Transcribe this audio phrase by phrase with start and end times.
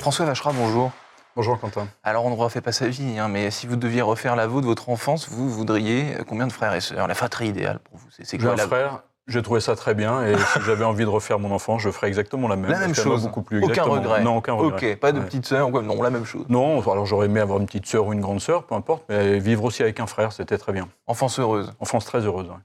[0.00, 0.92] François Vacherat, bonjour.
[1.34, 1.88] Bonjour Quentin.
[2.04, 4.66] Alors on ne refait pas sa vie, hein, mais si vous deviez refaire la vôtre,
[4.66, 7.08] votre enfance, vous voudriez combien de frères et sœurs?
[7.08, 10.24] La fratrie idéale pour vous, c'est quoi J'ai un frère, j'ai trouvé ça très bien,
[10.24, 12.70] et si j'avais envie de refaire mon enfance, je ferais exactement la même.
[12.70, 14.92] La même chose beaucoup plus Aucun regret Non, aucun regret.
[14.92, 16.46] Ok, pas de petite sœur, non, la même chose.
[16.48, 19.38] Non, alors j'aurais aimé avoir une petite sœur ou une grande sœur, peu importe, mais
[19.40, 20.88] vivre aussi avec un frère, c'était très bien.
[21.08, 22.56] Enfance heureuse Enfance très heureuse, oui.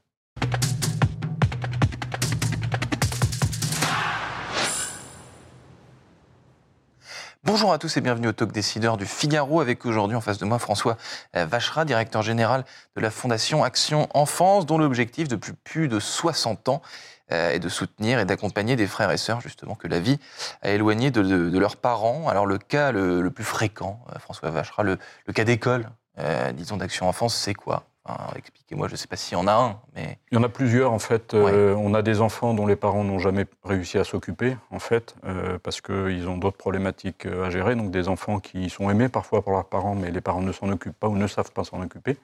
[7.45, 10.45] Bonjour à tous et bienvenue au Talk Décideur du Figaro avec aujourd'hui en face de
[10.45, 10.95] moi François
[11.35, 12.63] euh, Vacherat, directeur général
[12.95, 16.81] de la Fondation Action Enfance, dont l'objectif depuis plus de 60 ans
[17.34, 20.20] euh, est de soutenir et d'accompagner des frères et sœurs justement que la vie
[20.61, 22.29] a éloignés de, leurs parents.
[22.29, 24.98] Alors le cas le, plus fréquent, euh, François Vacherat, le,
[25.34, 25.89] cas d'école,
[26.53, 27.84] disons d'Action Enfance, c'est quoi?
[28.35, 30.17] Expliquez-moi, je ne sais pas s'il y en a un, mais...
[30.31, 31.34] Il y en a plusieurs, en fait.
[31.34, 35.16] Euh, on a des enfants dont les parents n'ont jamais réussi à s'occuper, en fait,
[35.26, 37.76] euh, parce qu'ils ont d'autres problématiques euh, à gérer.
[37.76, 40.70] Donc des enfants qui sont aimés parfois par leurs parents, mais les parents ne s'en
[40.70, 42.18] occupent pas ou ne savent pas s'en occuper.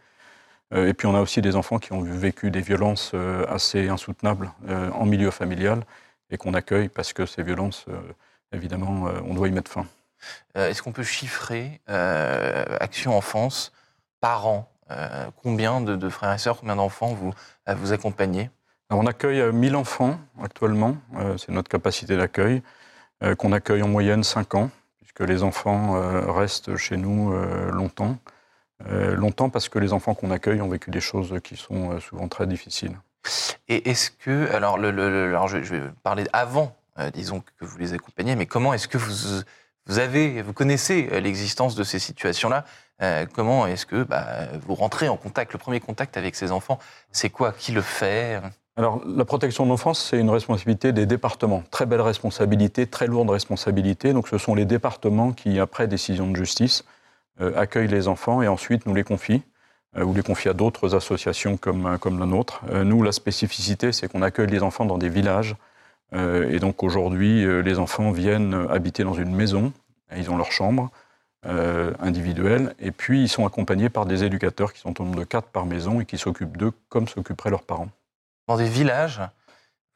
[0.75, 3.15] et puis on a aussi des enfants qui ont vécu des violences
[3.47, 4.51] assez insoutenables
[4.93, 5.83] en milieu familial
[6.29, 7.85] et qu'on accueille parce que ces violences,
[8.51, 9.85] évidemment, on doit y mettre fin.
[10.53, 13.71] Est-ce qu'on peut chiffrer Action Enfance
[14.21, 14.71] par an
[15.43, 17.33] combien de, frères et sœurs, combien d'enfants vous,
[17.67, 18.49] euh, vous accompagnez?
[18.89, 20.97] On accueille 1000 euh, enfants actuellement,
[21.37, 22.63] c'est notre capacité d'accueil,
[23.37, 25.99] qu'on accueille en moyenne 5 ans, puisque les enfants
[26.31, 27.33] restent chez nous
[27.71, 28.17] longtemps.
[28.89, 32.47] longtemps parce que les enfants qu'on accueille ont vécu des choses qui sont souvent très
[32.47, 32.97] difficiles.
[33.67, 34.87] Et est-ce que, alors, le,
[35.27, 36.73] alors je, vais parler avant,
[37.13, 39.43] disons que vous les accompagnez, mais comment est-ce que vous,
[39.85, 42.63] vous avez, vous connaissez l'existence de ces situations-là?
[43.01, 44.25] Euh, comment est-ce que bah,
[44.65, 46.79] vous rentrez en contact, le premier contact avec ces enfants
[47.11, 48.41] C'est quoi Qui le fait?
[48.75, 51.63] Alors, la protection de l'enfance, c'est une responsabilité des départements.
[51.71, 54.13] Très belle responsabilité, très lourde responsabilité.
[54.13, 56.85] Donc, ce sont les départements qui, après décision de justice,
[57.41, 59.43] euh, accueillent les enfants et ensuite nous les confient,
[59.97, 62.63] euh, ou les confient à d'autres associations comme, comme la nôtre.
[62.83, 65.55] nous, la spécificité, c'est qu'on accueille les enfants dans des villages.
[66.13, 69.71] et donc, aujourd'hui, les enfants viennent habiter dans une maison.
[70.17, 70.89] Ils ont leur chambre.
[71.45, 75.23] Euh, individuels, et puis ils sont accompagnés par des éducateurs qui sont au nombre de
[75.23, 77.87] quatre par maison et qui s'occupent d'eux comme s'occuperaient leurs parents.
[78.49, 79.21] Dans des villages,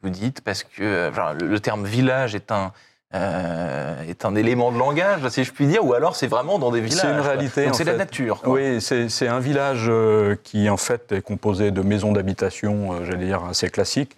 [0.02, 1.12] vous dites, parce que
[1.44, 2.72] le, terme village est un,
[3.14, 6.72] euh, est un élément de langage, si je puis dire, ou alors c'est vraiment dans
[6.72, 7.02] des villages.
[7.02, 7.70] C'est une réalité.
[7.74, 8.42] c'est la nature.
[8.46, 13.44] Oui, c'est un village euh, qui en fait est composé de maisons d'habitation, j'allais dire
[13.44, 14.16] assez classiques,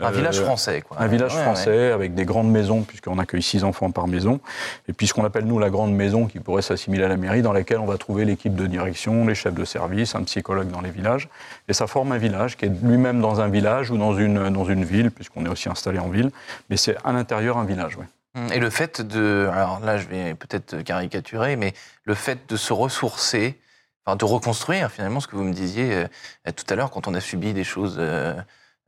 [0.00, 1.00] un village euh, français, quoi.
[1.00, 4.40] Un village français avec des grandes maisons, puisqu'on accueille six enfants par maison.
[4.88, 7.42] Et puis ce qu'on appelle, nous, la grande maison, qui pourrait s'assimiler à la mairie,
[7.42, 10.80] dans laquelle on va trouver l'équipe de direction, les chefs de service, un psychologue dans
[10.80, 11.28] les villages.
[11.68, 14.64] Et ça forme un village qui est lui-même dans un village ou dans une, dans
[14.64, 16.30] une ville, puisqu'on est aussi installé en ville.
[16.70, 18.04] Mais c'est à l'intérieur un village, oui.
[18.52, 19.48] Et le fait de.
[19.52, 21.72] Alors là, je vais peut-être caricaturer, mais
[22.02, 23.60] le fait de se ressourcer,
[24.04, 27.14] enfin, de reconstruire finalement ce que vous me disiez euh, tout à l'heure quand on
[27.14, 27.94] a subi des choses.
[28.00, 28.34] Euh,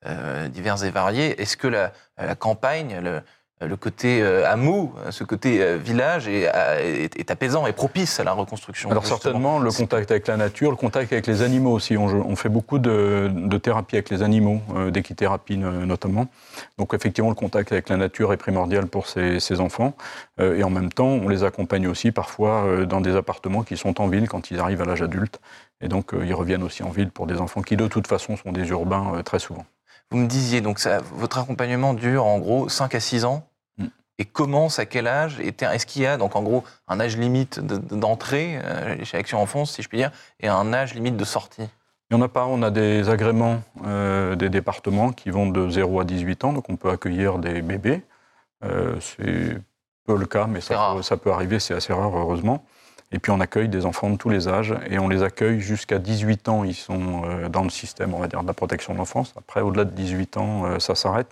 [0.06, 1.40] euh, divers et variés.
[1.40, 1.90] Est-ce que la,
[2.36, 3.00] campagne,
[3.60, 6.48] le, côté euh, hameau, ce côté euh, village est,
[7.18, 10.76] est, apaisant et propice à la reconstruction Alors certainement, le contact avec la nature, le
[10.76, 11.96] contact avec les animaux aussi.
[11.96, 16.28] On, fait beaucoup de, thérapie avec les animaux, d'équithérapie notamment.
[16.78, 19.94] Donc effectivement, le contact avec la nature est primordial pour ces, ces enfants.
[20.40, 24.06] et en même temps, on les accompagne aussi parfois dans des appartements qui sont en
[24.06, 25.40] ville quand ils arrivent à l'âge adulte.
[25.80, 28.52] Et donc, ils reviennent aussi en ville pour des enfants qui, de toute façon, sont
[28.52, 29.66] des urbains très souvent.
[30.10, 33.86] Vous me disiez, donc ça, votre accompagnement dure en gros 5 à 6 ans mm.
[34.18, 37.60] et commence à quel âge Est-ce qu'il y a donc en gros un âge limite
[37.60, 41.68] d'entrée euh, chez Action Enfance, si je puis dire, et un âge limite de sortie?
[42.10, 42.46] Il n'y en a pas.
[42.46, 46.68] On a des agréments euh, des départements qui vont de 0 à 18 ans, donc
[46.68, 48.02] on peut accueillir des bébés.
[48.64, 49.60] Euh, c'est
[50.04, 52.64] peu le cas, mais ça ça peut, arriver, c'est assez rare, heureusement.
[53.12, 55.98] Et puis on accueille des enfants de tous les âges et on les accueille jusqu'à
[55.98, 56.64] 18 ans.
[56.64, 59.32] Ils sont euh, dans le système, on va dire, de la protection de l'enfance.
[59.38, 61.28] Après, au-delà de 18 ans, euh, ça s'arrête.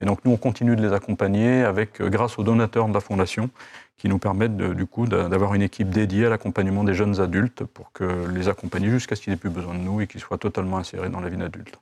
[0.00, 3.00] Et donc nous, on continue de les accompagner avec, euh, grâce aux donateurs de la
[3.00, 3.50] Fondation
[3.98, 7.92] qui nous permettent du coup d'avoir une équipe dédiée à l'accompagnement des jeunes adultes pour
[7.92, 10.78] que les accompagner jusqu'à ce qu'ils n'aient plus besoin de nous et qu'ils soient totalement
[10.78, 11.78] insérés dans la vie d'adulte.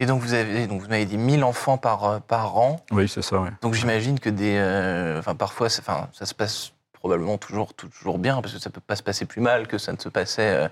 [0.00, 2.84] Et donc vous avez donc vous m'avez dit 1000 enfants par, par an.
[2.90, 3.40] Oui, c'est ça.
[3.62, 4.58] Donc j'imagine que des,
[5.20, 6.73] enfin parfois, enfin ça se passe
[7.04, 9.76] probablement toujours, toujours bien, parce que ça ne peut pas se passer plus mal que
[9.76, 10.54] ça ne se passait.
[10.54, 10.68] Euh,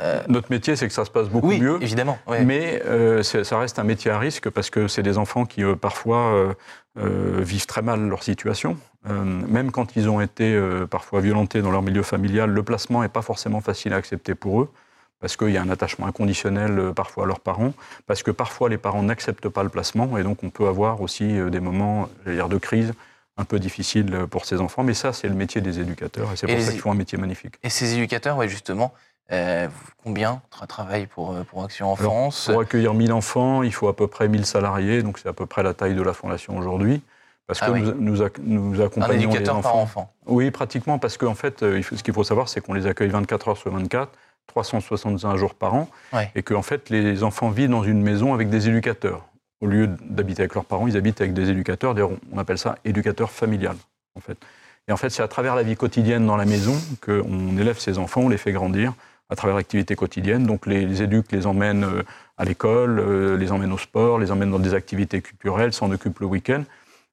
[0.00, 1.76] euh, notre métier, c'est que ça se passe beaucoup oui, mieux.
[1.82, 2.18] évidemment.
[2.44, 6.56] Mais euh, ça reste un métier à risque parce que c'est des enfants qui, parfois,
[6.96, 8.78] vivent très mal leur situation.
[9.04, 10.58] même quand ils ont été
[10.90, 14.62] parfois violentés dans leur milieu familial, le placement n'est pas forcément facile à accepter pour
[14.62, 14.70] eux
[15.20, 17.72] parce qu'il y a un attachement inconditionnel parfois à leurs parents,
[18.06, 21.26] parce que parfois les parents n'acceptent pas le placement, et donc on peut avoir aussi
[21.50, 22.94] des moments dire, de crise
[23.36, 24.82] un peu difficile pour ces enfants.
[24.82, 27.18] Mais ça, c'est le métier des éducateurs et c'est pour ça qu'ils font un métier
[27.18, 27.54] magnifique.
[27.62, 28.92] Et ces éducateurs, ouais, justement,
[29.32, 29.68] euh,
[30.04, 34.06] combien travaillent pour, euh, pour Action Enfance Pour accueillir 1000 enfants, il faut à peu
[34.06, 37.02] près 1000 salariés, donc c'est à peu près la taille de la fondation aujourd'hui.
[37.46, 41.34] Parce ah que nous, nous, nous, accompagnons un éducateur par enfant Oui, pratiquement, parce qu'en
[41.34, 44.10] fait, euh, ce qu'il faut savoir, c'est qu'on les accueille 24 heures sur 24,
[44.48, 45.88] 365 jours par an,
[46.34, 49.24] et que en fait, les enfants vivent dans une maison avec des éducateurs.
[49.60, 51.94] Au lieu d'habiter avec leurs parents, ils habitent avec des éducateurs.
[52.32, 53.76] On appelle ça éducateur familial,
[54.14, 54.36] en fait.
[54.88, 57.98] Et en fait, c'est à travers la vie quotidienne dans la maison qu'on élève ces
[57.98, 58.92] enfants, on les fait grandir
[59.28, 60.46] à travers l'activité quotidienne.
[60.46, 62.02] Donc les, les, éduques les emmènent euh,
[62.36, 66.20] à l'école, euh, les emmènent au sport, les emmènent dans des activités culturelles, s'en occupent
[66.20, 66.62] le week-end.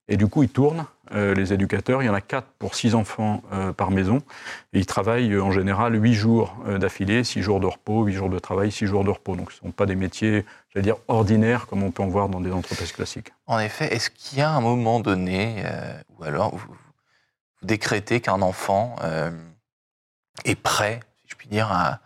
[0.08, 2.02] Et du coup, ils tournent, euh, les éducateurs.
[2.04, 3.42] Il y en a quatre pour six enfants
[3.78, 4.22] par maison.
[4.74, 8.40] Et ils travaillent en général huit jours d'affilée, six jours de repos, huit jours de
[8.40, 9.36] travail, six jours de repos.
[9.36, 12.30] Donc ce ne sont pas des métiers, j'allais dire, ordinaires comme on peut en voir
[12.30, 13.32] dans des entreprises classiques.
[13.48, 15.64] En effet, est-ce qu'il y a un moment donné,
[16.18, 18.96] ou alors vous, vous décrétez qu'un enfant
[20.46, 21.00] est prêt
[21.34, 22.00] je puis dire, à,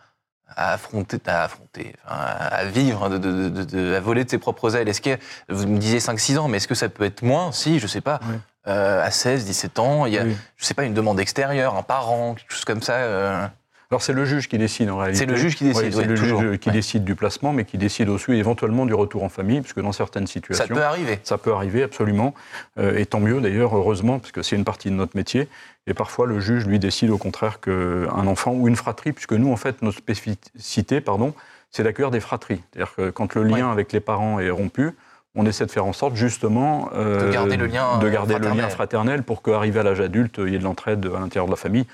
[0.58, 4.88] affronter, à, affronter à vivre, de, à voler de ses propres ailes.
[4.88, 5.16] Est-ce que,
[5.48, 7.52] vous me disiez 5-6 ans, mais est-ce que ça peut être moins?
[7.52, 8.20] Si, je ne sais pas.
[8.66, 11.82] Euh, à 16, 17 ans, il y a, je sais pas, une demande extérieure, un
[11.82, 12.94] parent, quelque chose comme ça.
[12.94, 13.46] Euh.
[13.90, 15.20] Alors c'est le juge qui décide en réalité.
[15.20, 15.94] C'est le juge qui décide.
[15.94, 19.30] c'est le juge qui décide du placement, mais qui décide aussi éventuellement du retour en
[19.30, 20.66] famille, puisque dans certaines situations.
[20.66, 21.18] Ça peut arriver.
[21.22, 22.34] Ça peut arriver, absolument.
[22.78, 25.48] Euh, et tant mieux d'ailleurs, heureusement, parce que c'est une partie de notre métier.
[25.86, 29.50] Et parfois, le juge, lui, décide au contraire qu'un enfant ou une fratrie, puisque nous,
[29.50, 31.32] en fait, notre spécificité, pardon,
[31.70, 32.60] c'est d'accueillir des fratries.
[32.70, 34.90] C'est-à-dire que quand le lien avec les parents est rompu,
[35.34, 38.56] on essaie de faire en sorte justement euh, de garder le lien, de garder fraternel.
[38.56, 41.46] le lien fraternel pour qu'arrivé à l'âge adulte, il y ait de l'entraide à l'intérieur
[41.46, 41.86] de la famille,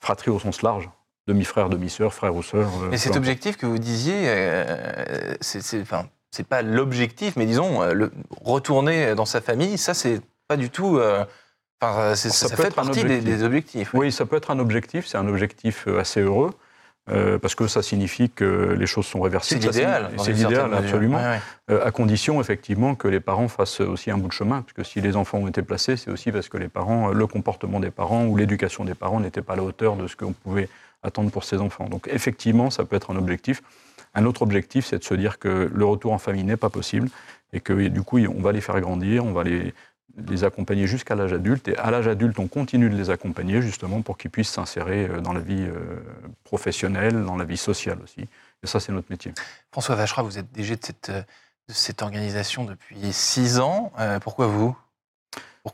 [0.00, 0.90] fratrie au sens large
[1.28, 2.68] demi-frère, demi-sœur, frère ou sœur.
[2.82, 6.06] Euh, mais cet objectif que vous disiez, euh, c'est enfin,
[6.48, 8.10] pas l'objectif, mais disons, euh, le,
[8.40, 10.98] retourner dans sa famille, ça, c'est pas du tout.
[11.80, 13.94] Enfin, ça, ça fait partie des, objectifs.
[13.94, 14.10] Oui.
[14.10, 16.50] ça peut être un objectif, c'est un objectif assez heureux.
[17.06, 19.60] parce que ça signifie que les choses sont réversibles.
[19.60, 20.10] C'est l'idéal.
[20.18, 21.20] C'est l'idéal, absolument.
[21.68, 24.62] à condition, effectivement, que les parents fassent aussi un bout de chemin.
[24.62, 27.26] Parce que si les enfants ont été placés, c'est aussi parce que les parents, le
[27.26, 30.32] comportement des parents ou l'éducation des parents n'était pas à la hauteur de ce qu'on
[30.32, 30.70] pouvait
[31.02, 31.88] attendre pour ses enfants.
[31.88, 33.62] Donc effectivement, ça peut être un objectif.
[34.14, 37.08] Un autre objectif, c'est de se dire que le retour en famille n'est pas possible
[37.52, 39.72] et que du coup, on va les faire grandir, on va les,
[40.26, 41.68] les accompagner jusqu'à l'âge adulte.
[41.68, 45.20] Et à l'âge adulte, on continue de les accompagner justement pour qu'ils puissent s'insérer euh,
[45.20, 46.00] dans la vie euh,
[46.44, 48.28] professionnelle, dans la vie sociale aussi.
[48.62, 49.32] Et ça, c'est notre métier.
[49.70, 53.92] François Vacherat, vous êtes DG de cette, de cette organisation depuis six ans.
[53.98, 54.76] Euh, pourquoi vous?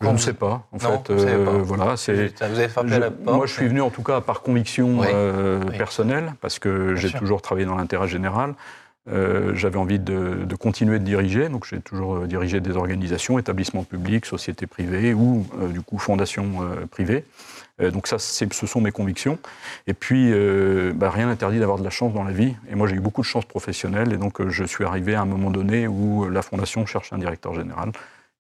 [0.00, 0.66] Je ne sais pas.
[0.72, 2.34] En fait, euh, voilà, c'est.
[2.40, 3.36] Vous avez frappé à la porte.
[3.36, 7.42] Moi, je suis venu en tout cas par conviction euh, personnelle, parce que j'ai toujours
[7.42, 8.54] travaillé dans l'intérêt général.
[9.06, 14.24] Euh, j'avais envie de, continuer de diriger, donc j'ai toujours dirigé des organisations, établissements publics,
[14.24, 17.26] sociétés privées ou du coup fondations privées.
[17.80, 19.38] donc ça, ce sont mes convictions.
[19.86, 20.32] Et puis,
[20.94, 22.54] bah, rien n'interdit d'avoir de la chance dans la vie.
[22.70, 25.26] Et moi, j'ai eu beaucoup de chance professionnelle, et donc je suis arrivé à un
[25.26, 27.92] moment donné où la fondation cherche un directeur général.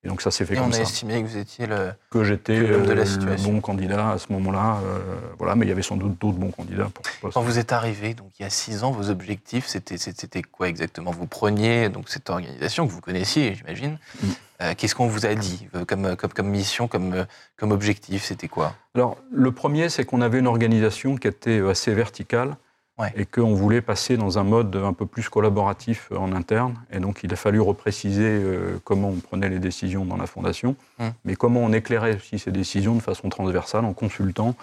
[0.04, 0.78] Et donc ça s'est fait comme ça.
[0.78, 4.80] On a estimé que vous étiez le, que j'étais le bon candidat à ce moment-là.
[4.84, 4.98] Euh,
[5.38, 6.90] voilà, mais il y avait sans doute d'autres bons candidats.
[7.20, 10.42] Pour Quand vous êtes arrivé, donc il y a six ans, vos objectifs, c'était c'était
[10.42, 11.10] quoi exactement?
[11.10, 13.98] Vous preniez donc cette organisation que vous connaissiez, j'imagine.
[14.22, 14.28] Mm.
[14.60, 18.46] Euh, qu'est-ce qu'on vous a dit euh, comme, comme, comme mission, comme, comme objectif C'était
[18.46, 18.74] quoi?
[18.94, 22.56] Alors, le premier, c'est qu'on avait une organisation qui était assez verticale
[23.16, 26.74] et qu'on voulait passer dans un mode un peu plus collaboratif en interne.
[26.92, 30.76] Et donc, il a fallu repréciser euh, comment on prenait les décisions dans la fondation,
[31.00, 31.12] hum.
[31.24, 34.54] mais comment on éclairait aussi ces décisions de façon transversale en consultant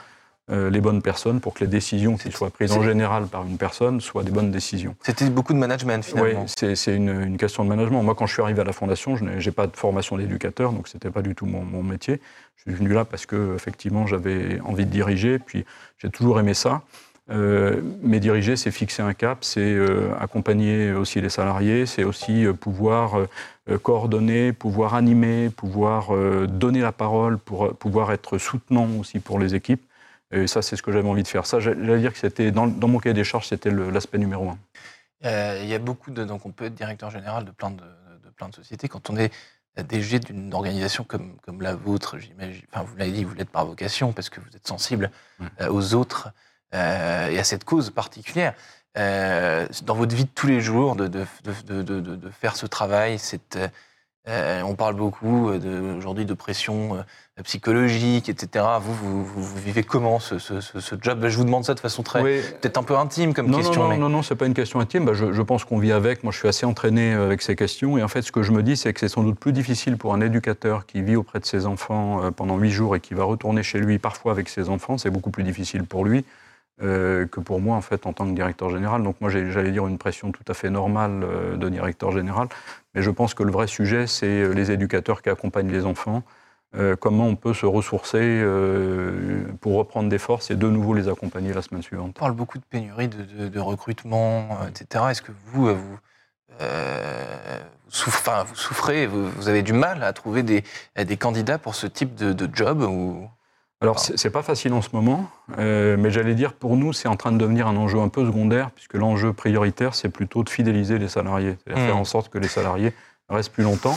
[0.49, 3.57] euh, les bonnes personnes pour que les décisions qui soient prises en général par une
[3.57, 4.95] personne soient des bonnes décisions.
[5.01, 6.45] C'était beaucoup de management finalement.
[6.45, 8.01] Oui, c'est une, question de management.
[8.01, 10.87] Moi, quand je suis arrivé à la fondation, je n'ai pas de formation d'éducateur, donc
[10.87, 12.19] ce n'était pas du tout mon, mon, métier.
[12.57, 15.63] Je suis venu là parce que effectivement j'avais envie de diriger, puis
[15.99, 16.81] j'ai toujours aimé ça.
[17.29, 22.45] Euh, mais diriger, c'est fixer un cap, c'est euh, accompagner aussi les salariés, c'est aussi
[22.45, 23.27] euh, pouvoir
[23.83, 26.11] coordonner, pouvoir animer, pouvoir
[26.47, 29.85] donner la parole, pour pouvoir être soutenant aussi pour les équipes.
[30.31, 31.45] Et ça, c'est ce que j'avais envie de faire.
[31.45, 34.57] Ça, j'allais dire que c'était dans, mon cahier des charges, c'était l'aspect numéro un.
[35.61, 37.83] Il y a beaucoup de donc on peut être directeur général de plein de,
[38.35, 39.31] plein de sociétés quand on est
[39.77, 42.17] DG d'une organisation comme, comme la vôtre.
[42.17, 42.63] J'imagine.
[42.73, 45.11] Enfin, vous l'avez dit, vous l'êtes par vocation parce que vous êtes sensible
[45.69, 46.29] aux autres.
[46.73, 48.53] Euh, et à cette cause particulière.
[48.97, 51.25] Euh, dans votre vie de tous les jours, de, de,
[51.81, 53.57] de, de faire ce travail, cette,
[54.27, 57.03] on parle beaucoup aujourd'hui de pression
[57.43, 58.65] psychologique, etc.
[58.81, 60.35] Vous, vous, vivez comment ce,
[61.01, 61.25] job?
[61.27, 63.83] Je vous demande ça de façon très peut-être un peu intime comme question.
[63.83, 65.05] Non, non, non, non, c'est pas une question intime.
[65.05, 66.23] Bah, je, pense qu'on vit avec.
[66.23, 67.97] Moi, je suis assez entraîné euh, avec ces questions.
[67.97, 69.97] Et en fait, ce que je me dis, c'est que c'est sans doute plus difficile
[69.97, 73.13] pour un éducateur qui vit auprès de ses enfants euh, pendant huit jours et qui
[73.13, 74.97] va retourner chez lui parfois avec ses enfants.
[74.97, 76.25] C'est beaucoup plus difficile pour lui.
[76.83, 79.03] Euh, que pour moi, en fait, en tant que directeur général.
[79.03, 82.47] Donc moi, j'allais dire une pression tout à fait normale de directeur général.
[82.95, 86.23] Mais je pense que le vrai sujet, c'est les éducateurs qui accompagnent les enfants,
[86.73, 91.09] euh, comment on peut se ressourcer euh, pour reprendre des forces et de nouveau les
[91.09, 92.15] accompagner la semaine suivante.
[92.17, 95.05] On parle beaucoup de pénurie, de, recrutement, euh, etc.
[95.09, 95.99] Est-ce que vous, vous,
[97.89, 100.63] souffrez, vous, avez du mal à trouver des,
[101.17, 103.27] candidats pour ce type de, job ou...
[103.81, 107.31] Alors, c'est pas facile en ce moment, mais j'allais dire, pour nous, c'est en train
[107.31, 111.07] de devenir un enjeu un peu secondaire, puisque l'enjeu prioritaire, c'est plutôt de fidéliser les
[111.07, 112.01] salariés, c'est-à-dire faire hmm.
[112.01, 112.93] en sorte que les salariés
[113.27, 113.95] restent plus longtemps.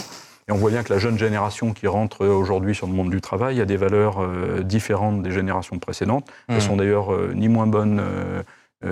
[0.48, 3.20] Et on voit bien que la jeune génération qui rentre aujourd'hui sur le monde du
[3.20, 6.30] travail a des valeurs euh, différentes des générations précédentes.
[6.48, 6.60] Elles hmm.
[6.60, 8.42] sont d'ailleurs euh, ni moins bonnes euh,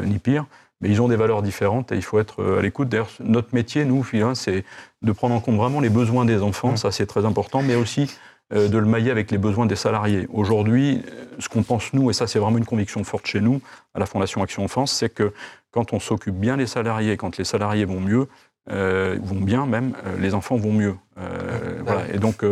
[0.05, 0.47] ni pires,
[0.81, 2.89] mais ils ont des valeurs différentes et il faut être à l'écoute.
[2.89, 4.65] D'ailleurs, notre métier, nous, c'est
[5.03, 6.77] de prendre en compte vraiment les besoins des enfants, hmm.
[6.77, 8.11] ça c'est très important, mais aussi
[8.53, 10.29] de le mailler avec les besoins des salariés.
[10.33, 11.03] Aujourd'hui,
[11.39, 13.61] ce qu'on pense nous, et ça c'est vraiment une conviction forte chez nous,
[13.95, 15.33] à la Fondation Action Enfance, c'est que
[15.71, 18.29] quand on s'occupe bien des salariés, quand les salariés vont mieux,
[18.71, 20.95] euh, vont bien même, euh, les enfants vont mieux.
[21.19, 22.45] Euh, Et donc,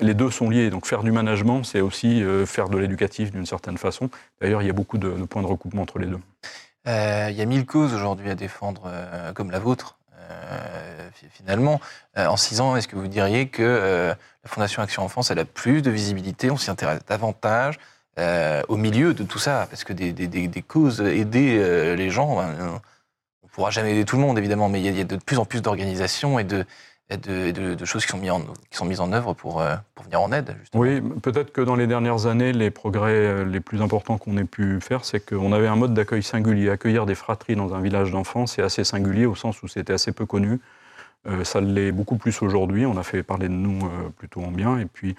[0.00, 0.70] les deux sont liés.
[0.70, 4.10] Donc, faire du management, c'est aussi faire de l'éducatif d'une certaine façon.
[4.40, 6.20] D'ailleurs, il y a beaucoup de, points de recoupement entre les deux.
[6.86, 8.90] il y a mille causes aujourd'hui à défendre,
[9.34, 9.98] comme la vôtre,
[11.30, 11.80] finalement.
[12.16, 14.14] en six ans, est-ce que vous diriez que
[14.44, 17.78] la Fondation Action Enfance, elle a plus de visibilité, on s'y intéresse davantage
[18.68, 19.66] au milieu de tout ça?
[19.70, 22.80] Parce que des, causes, aider les gens, ben,
[23.56, 25.62] pourra jamais aider tout le monde, évidemment, mais il y a, de plus en plus
[25.62, 26.66] d'organisations et de,
[27.10, 30.56] de, choses qui sont, mises en, œuvre pour, euh, pour venir en aide.
[30.74, 34.44] Oui, peut-être que dans les dernières années, les progrès euh, les plus importants qu'on ait
[34.44, 36.68] pu faire, c'est qu'on avait un mode d'accueil singulier.
[36.68, 40.10] Accueillir des fratries dans un village d'enfants, c'est assez singulier au sens où c'était assez
[40.10, 40.58] peu connu.
[41.28, 42.86] Euh, ça l'est beaucoup plus aujourd'hui.
[42.86, 44.78] On a fait parler de nous plutôt en bien.
[44.78, 45.14] Et puis,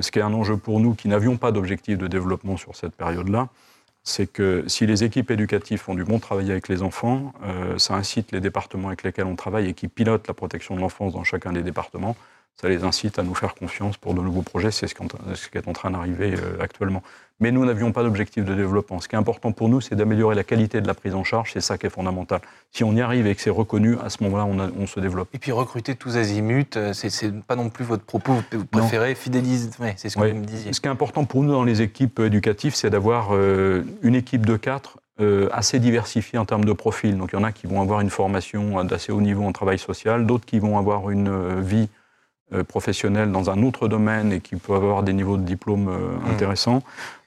[0.00, 2.96] ce qui est un enjeu pour nous qui n'avions pas d'objectif de développement sur cette
[2.96, 3.48] période-là,
[4.08, 7.94] c'est que si les équipes éducatives font du bon travail avec les enfants, euh, ça
[7.94, 11.24] incite les départements avec lesquels on travaille et qui pilotent la protection de l'enfance dans
[11.24, 12.16] chacun des départements
[12.60, 14.72] ça les incite à nous faire confiance pour de nouveaux projets.
[14.72, 17.02] C'est ce qui est en train d'arriver euh, actuellement.
[17.38, 19.00] Mais nous n'avions pas d'objectif de développement.
[19.00, 21.52] Ce qui est important pour nous, c'est d'améliorer la qualité de la prise en charge.
[21.52, 22.40] C'est ça qui est fondamental.
[22.72, 25.28] Si on y arrive et que c'est reconnu, à ce moment-là, on, se développe.
[25.34, 28.42] Et puis recruter tous azimuts, euh, c'est pas non plus votre propos.
[28.50, 29.70] Vous préférez fidéliser.
[29.96, 30.72] c'est ce que vous me disiez.
[30.72, 34.44] Ce qui est important pour nous dans les équipes éducatives, c'est d'avoir euh, une équipe
[34.44, 34.98] de quatre
[35.50, 37.18] assez diversifiée en termes de profil.
[37.18, 39.76] Donc il y en a qui vont avoir une formation d'assez haut niveau en travail
[39.76, 41.97] social, d'autres qui vont avoir une vie euh,
[42.66, 46.30] professionnels dans un autre domaine et qui peuvent avoir des niveaux de diplôme euh, hmm.
[46.32, 46.82] intéressants.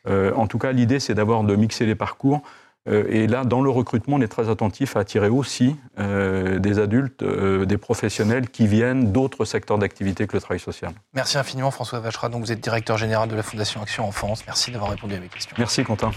[0.08, 2.42] Euh, en tout cas, l'idée, c'est d'avoir de mixer les parcours.
[2.88, 7.78] et là, dans le recrutement, on est très attentif à attirer aussi des adultes, des
[7.78, 10.92] professionnels qui viennent d'autres secteurs d'activité que le travail social.
[11.13, 12.30] Merci infiniment, François Vachera.
[12.30, 14.44] Donc, vous êtes directeur général de la Fondation Action Enfance.
[14.48, 15.56] Merci d'avoir répondu à mes questions.
[15.60, 16.12] Merci, Quentin.